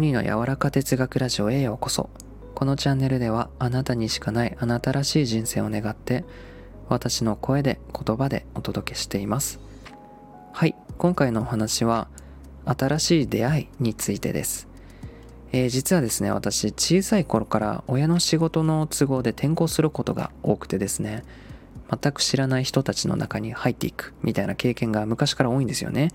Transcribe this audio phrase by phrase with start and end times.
[0.00, 2.10] ニの柔らか哲学ラジオへようこそ。
[2.54, 6.24] このチャンネルではあなたにしかないあなたらしい人生を願って
[6.88, 9.60] 私の声で言葉でお届けしています。
[10.52, 10.74] はい。
[10.98, 12.08] 今回のお話は
[12.64, 14.68] 新しい出会いについてです。
[15.52, 21.24] えー、実はですね私小さい頃から親の仕事の都合で転校することが多くてですね
[21.90, 26.10] 全く知らない人たちの中に入っていくみたいな経験が昔から多いんですよね。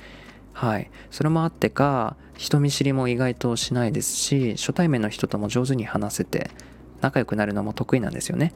[0.58, 0.90] はい。
[1.12, 6.50] それもあってか人見知りも意外としないですし初対面の人とも上手に話せて
[7.00, 8.56] 仲良くなるのも得意なんですよね。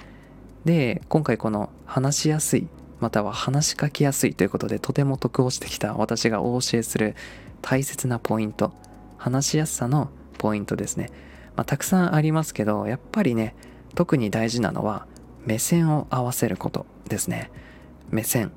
[0.65, 2.67] で今回この話しやすい
[2.99, 7.15] または話しかけやすいということでとても得をしてきた私がお教えする
[7.61, 8.73] 大切なポイント
[9.17, 10.09] 話しやすさの
[10.39, 11.11] ポイントですね、
[11.55, 13.55] まあ、たくさんありますけどやっぱりね
[13.93, 15.05] 特に大事なのは
[15.45, 17.51] 目線を合わせることですね。
[18.09, 18.51] 目線。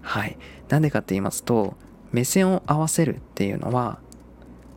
[0.00, 0.38] はい。
[0.70, 1.76] なんでかって言いますと
[2.12, 3.98] 目線を合わせるっていうのは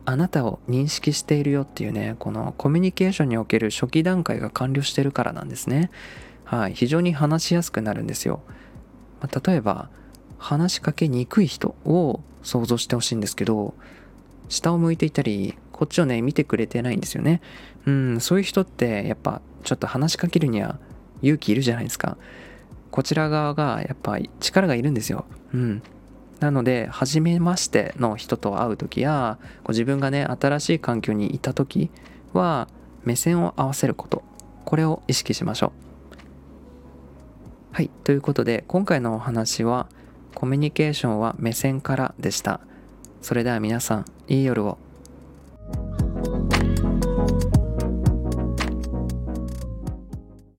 [0.04, 5.90] あなたを認識しているよっていうねこのコミュニケーションにおける初期段階が完了してるからなんですね。
[6.44, 8.42] はい非常に話しやすくなるんですよ、
[9.20, 9.88] まあ、例えば
[10.36, 13.74] 話しかけにくい人を想像してほしいんですけど
[14.48, 17.40] 下を向いていたりこっちをね見てくれてないんですよね。
[17.86, 20.78] うんそういう人ってやっぱちょっと話しかけるには
[21.22, 22.16] 勇気いるじゃないですか。
[22.90, 25.24] こちら側がやっぱ力がいるんですよ。
[25.54, 25.82] うん。
[26.40, 31.90] なので初めましての人と会う時やこう自分がね新しい環境にいた時
[32.32, 32.68] は
[33.04, 34.22] 目線を合わせること。
[34.64, 35.72] これを意識しましょう。
[37.72, 37.90] はい。
[38.04, 39.88] ということで今回のお話は
[40.34, 42.60] コミュニケーションは目線からでした。
[43.22, 44.78] それでは皆さんいい夜を。